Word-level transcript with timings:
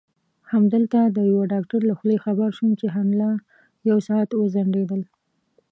همدلته 0.51 0.99
د 1.15 1.17
یوه 1.31 1.43
ډاکټر 1.53 1.81
له 1.89 1.93
خولې 1.99 2.17
خبر 2.25 2.49
شوم 2.57 2.71
چې 2.79 2.85
حمله 2.95 3.29
یو 3.89 3.97
ساعت 4.07 4.29
وځنډېدل. 4.33 5.01